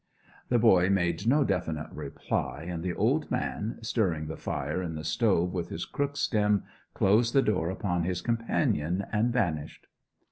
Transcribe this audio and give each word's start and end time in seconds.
The 0.49 0.57
boy 0.57 0.89
made 0.89 1.27
no 1.27 1.43
definite 1.43 1.91
reply, 1.91 2.63
and 2.67 2.81
the 2.81 2.95
old 2.95 3.29
man, 3.29 3.77
stirring 3.83 4.25
the 4.25 4.35
fire 4.35 4.81
in 4.81 4.95
the 4.95 5.03
stove 5.03 5.53
with 5.53 5.69
his 5.69 5.85
crook 5.85 6.17
stem, 6.17 6.63
closed 6.95 7.33
the 7.35 7.43
door 7.43 7.69
upon 7.69 8.03
his 8.03 8.23
companion 8.23 9.05
and 9.13 9.31
vanished. 9.31 9.85